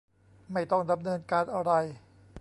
[0.53, 1.71] ไม่ต้องดำเนินการอะไร